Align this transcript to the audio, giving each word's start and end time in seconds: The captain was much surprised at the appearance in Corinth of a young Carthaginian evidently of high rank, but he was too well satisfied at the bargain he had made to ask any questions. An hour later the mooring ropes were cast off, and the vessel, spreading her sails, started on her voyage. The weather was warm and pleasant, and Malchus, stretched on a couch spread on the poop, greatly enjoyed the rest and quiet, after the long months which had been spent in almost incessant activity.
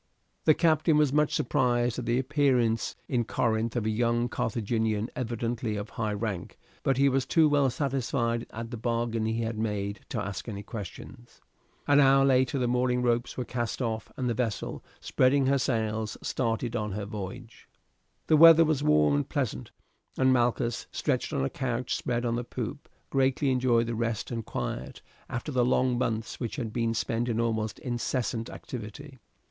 The 0.45 0.55
captain 0.55 0.97
was 0.97 1.13
much 1.13 1.31
surprised 1.31 1.99
at 1.99 2.07
the 2.07 2.17
appearance 2.17 2.95
in 3.07 3.23
Corinth 3.23 3.75
of 3.75 3.85
a 3.85 3.89
young 3.91 4.29
Carthaginian 4.29 5.11
evidently 5.15 5.75
of 5.75 5.91
high 5.91 6.13
rank, 6.13 6.57
but 6.81 6.97
he 6.97 7.07
was 7.07 7.23
too 7.27 7.47
well 7.47 7.69
satisfied 7.69 8.47
at 8.49 8.71
the 8.71 8.77
bargain 8.77 9.27
he 9.27 9.43
had 9.43 9.59
made 9.59 9.99
to 10.09 10.19
ask 10.19 10.49
any 10.49 10.63
questions. 10.63 11.39
An 11.85 11.99
hour 11.99 12.25
later 12.25 12.57
the 12.57 12.67
mooring 12.67 13.03
ropes 13.03 13.37
were 13.37 13.45
cast 13.45 13.79
off, 13.79 14.11
and 14.17 14.27
the 14.27 14.33
vessel, 14.33 14.83
spreading 14.99 15.45
her 15.45 15.59
sails, 15.59 16.17
started 16.23 16.75
on 16.75 16.93
her 16.93 17.05
voyage. 17.05 17.69
The 18.25 18.35
weather 18.37 18.65
was 18.65 18.81
warm 18.81 19.13
and 19.13 19.29
pleasant, 19.29 19.69
and 20.17 20.33
Malchus, 20.33 20.87
stretched 20.91 21.31
on 21.31 21.45
a 21.45 21.47
couch 21.47 21.93
spread 21.93 22.25
on 22.25 22.35
the 22.35 22.43
poop, 22.43 22.89
greatly 23.11 23.51
enjoyed 23.51 23.85
the 23.85 23.93
rest 23.93 24.31
and 24.31 24.43
quiet, 24.43 25.03
after 25.29 25.51
the 25.51 25.63
long 25.63 25.95
months 25.99 26.39
which 26.39 26.55
had 26.55 26.73
been 26.73 26.95
spent 26.95 27.29
in 27.29 27.39
almost 27.39 27.77
incessant 27.77 28.49
activity. 28.49 29.19